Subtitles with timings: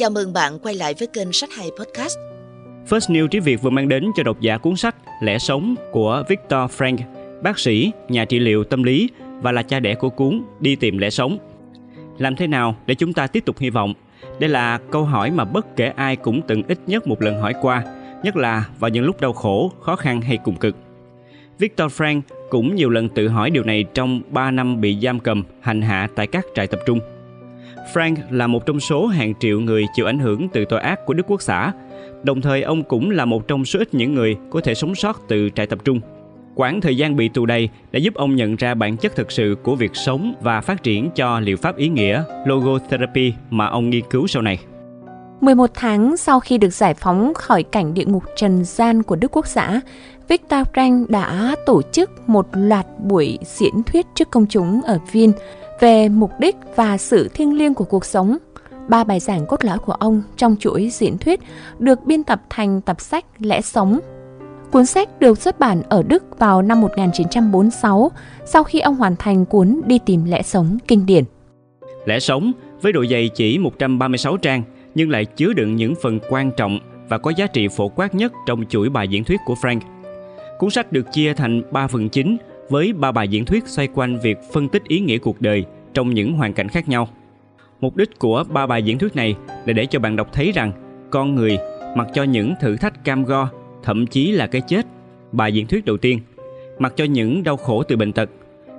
[0.00, 2.18] Chào mừng bạn quay lại với kênh Sách Hay Podcast.
[2.88, 6.22] First New Trí Việt vừa mang đến cho độc giả cuốn sách Lẽ sống của
[6.28, 6.98] Victor Frank,
[7.42, 9.08] bác sĩ, nhà trị liệu tâm lý
[9.40, 11.38] và là cha đẻ của cuốn Đi tìm lẽ sống.
[12.18, 13.94] Làm thế nào để chúng ta tiếp tục hy vọng?
[14.38, 17.54] Đây là câu hỏi mà bất kể ai cũng từng ít nhất một lần hỏi
[17.62, 17.84] qua,
[18.22, 20.76] nhất là vào những lúc đau khổ, khó khăn hay cùng cực.
[21.58, 25.44] Victor Frank cũng nhiều lần tự hỏi điều này trong 3 năm bị giam cầm,
[25.60, 27.00] hành hạ tại các trại tập trung.
[27.92, 31.14] Frank là một trong số hàng triệu người chịu ảnh hưởng từ tội ác của
[31.14, 31.72] Đức Quốc xã.
[32.22, 35.20] Đồng thời ông cũng là một trong số ít những người có thể sống sót
[35.28, 36.00] từ trại tập trung.
[36.54, 39.56] Quãng thời gian bị tù đầy đã giúp ông nhận ra bản chất thực sự
[39.62, 44.04] của việc sống và phát triển cho liệu pháp ý nghĩa logotherapy mà ông nghiên
[44.10, 44.58] cứu sau này.
[45.40, 49.36] 11 tháng sau khi được giải phóng khỏi cảnh địa ngục trần gian của Đức
[49.36, 49.80] Quốc xã,
[50.28, 55.32] Viktor Frank đã tổ chức một loạt buổi diễn thuyết trước công chúng ở Viên
[55.80, 58.36] về mục đích và sự thiêng liêng của cuộc sống.
[58.88, 61.40] Ba bài giảng cốt lõi của ông trong chuỗi diễn thuyết
[61.78, 64.00] được biên tập thành tập sách Lẽ Sống.
[64.72, 68.10] Cuốn sách được xuất bản ở Đức vào năm 1946
[68.44, 71.24] sau khi ông hoàn thành cuốn Đi tìm lẽ sống kinh điển.
[72.04, 74.62] Lẽ sống với độ dày chỉ 136 trang,
[74.94, 78.32] nhưng lại chứa đựng những phần quan trọng và có giá trị phổ quát nhất
[78.46, 79.80] trong chuỗi bài diễn thuyết của Frank.
[80.58, 82.36] Cuốn sách được chia thành 3 phần chính
[82.70, 86.14] với ba bài diễn thuyết xoay quanh việc phân tích ý nghĩa cuộc đời trong
[86.14, 87.08] những hoàn cảnh khác nhau.
[87.80, 90.72] Mục đích của ba bài diễn thuyết này là để cho bạn đọc thấy rằng
[91.10, 91.58] con người
[91.96, 93.48] mặc cho những thử thách cam go,
[93.82, 94.86] thậm chí là cái chết.
[95.32, 96.20] Bài diễn thuyết đầu tiên,
[96.78, 98.30] mặc cho những đau khổ từ bệnh tật.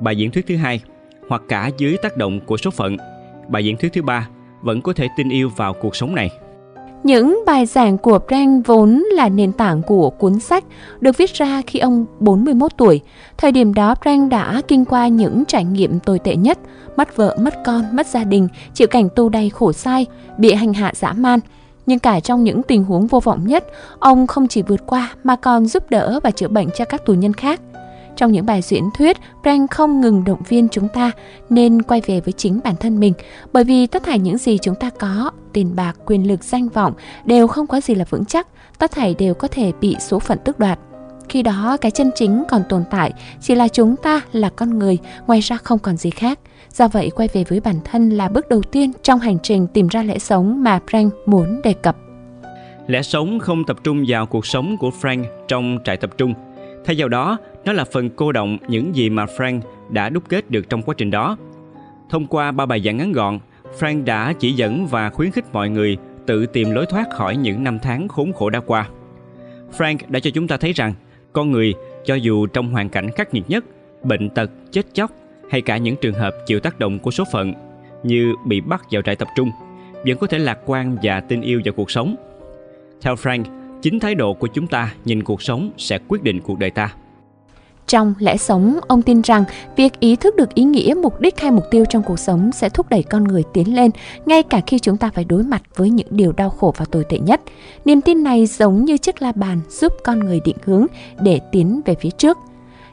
[0.00, 0.80] Bài diễn thuyết thứ hai,
[1.28, 2.96] hoặc cả dưới tác động của số phận.
[3.48, 4.28] Bài diễn thuyết thứ ba,
[4.62, 6.30] vẫn có thể tin yêu vào cuộc sống này.
[7.04, 10.64] Những bài giảng của Brand vốn là nền tảng của cuốn sách,
[11.00, 13.00] được viết ra khi ông 41 tuổi.
[13.36, 16.58] Thời điểm đó Brand đã kinh qua những trải nghiệm tồi tệ nhất,
[16.96, 20.06] mất vợ, mất con, mất gia đình, chịu cảnh tù đầy khổ sai,
[20.38, 21.40] bị hành hạ dã man.
[21.86, 23.64] Nhưng cả trong những tình huống vô vọng nhất,
[23.98, 27.12] ông không chỉ vượt qua mà còn giúp đỡ và chữa bệnh cho các tù
[27.12, 27.60] nhân khác.
[28.16, 31.10] Trong những bài diễn thuyết, Frank không ngừng động viên chúng ta
[31.50, 33.12] nên quay về với chính bản thân mình,
[33.52, 36.92] bởi vì tất cả những gì chúng ta có, tiền bạc, quyền lực, danh vọng
[37.24, 38.46] đều không có gì là vững chắc,
[38.78, 40.78] tất thảy đều có thể bị số phận tước đoạt.
[41.28, 44.98] Khi đó cái chân chính còn tồn tại chỉ là chúng ta là con người,
[45.26, 46.38] ngoài ra không còn gì khác.
[46.70, 49.88] Do vậy quay về với bản thân là bước đầu tiên trong hành trình tìm
[49.88, 51.96] ra lẽ sống mà Frank muốn đề cập.
[52.86, 56.34] Lẽ sống không tập trung vào cuộc sống của Frank trong trại tập trung.
[56.84, 60.50] Thay vào đó, nó là phần cô động những gì mà Frank đã đúc kết
[60.50, 61.36] được trong quá trình đó.
[62.10, 63.38] Thông qua ba bài giảng ngắn gọn,
[63.78, 67.64] Frank đã chỉ dẫn và khuyến khích mọi người tự tìm lối thoát khỏi những
[67.64, 68.88] năm tháng khốn khổ đã qua.
[69.78, 70.94] Frank đã cho chúng ta thấy rằng
[71.32, 71.74] con người
[72.04, 73.64] cho dù trong hoàn cảnh khắc nghiệt nhất,
[74.02, 75.10] bệnh tật, chết chóc
[75.50, 77.52] hay cả những trường hợp chịu tác động của số phận
[78.02, 79.50] như bị bắt vào trại tập trung,
[80.06, 82.16] vẫn có thể lạc quan và tin yêu vào cuộc sống.
[83.00, 83.44] Theo Frank,
[83.82, 86.94] chính thái độ của chúng ta nhìn cuộc sống sẽ quyết định cuộc đời ta.
[87.86, 89.44] Trong lẽ sống, ông tin rằng
[89.76, 92.68] việc ý thức được ý nghĩa, mục đích hay mục tiêu trong cuộc sống sẽ
[92.68, 93.90] thúc đẩy con người tiến lên,
[94.26, 97.04] ngay cả khi chúng ta phải đối mặt với những điều đau khổ và tồi
[97.04, 97.40] tệ nhất.
[97.84, 100.86] Niềm tin này giống như chiếc la bàn giúp con người định hướng
[101.20, 102.38] để tiến về phía trước–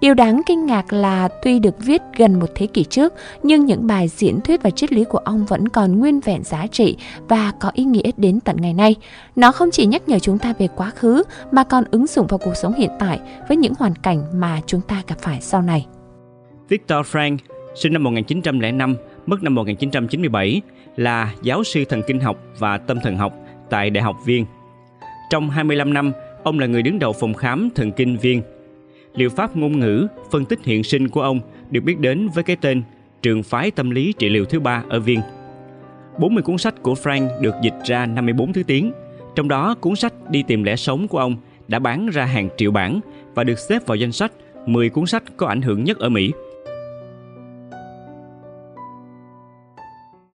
[0.00, 3.86] Điều đáng kinh ngạc là tuy được viết gần một thế kỷ trước, nhưng những
[3.86, 6.96] bài diễn thuyết và triết lý của ông vẫn còn nguyên vẹn giá trị
[7.28, 8.96] và có ý nghĩa đến tận ngày nay.
[9.36, 12.38] Nó không chỉ nhắc nhở chúng ta về quá khứ mà còn ứng dụng vào
[12.38, 15.86] cuộc sống hiện tại với những hoàn cảnh mà chúng ta gặp phải sau này.
[16.68, 17.36] Victor Frank,
[17.74, 18.96] sinh năm 1905,
[19.26, 20.62] mất năm 1997,
[20.96, 23.32] là giáo sư thần kinh học và tâm thần học
[23.70, 24.46] tại Đại học Viên.
[25.30, 26.12] Trong 25 năm,
[26.42, 28.42] ông là người đứng đầu phòng khám thần kinh viên
[29.16, 31.40] liệu pháp ngôn ngữ, phân tích hiện sinh của ông
[31.70, 32.82] được biết đến với cái tên
[33.22, 35.20] Trường phái tâm lý trị liệu thứ ba ở Viên.
[36.18, 38.92] 40 cuốn sách của Frank được dịch ra 54 thứ tiếng,
[39.34, 41.36] trong đó cuốn sách Đi tìm lẽ sống của ông
[41.68, 43.00] đã bán ra hàng triệu bản
[43.34, 44.32] và được xếp vào danh sách
[44.66, 46.32] 10 cuốn sách có ảnh hưởng nhất ở Mỹ.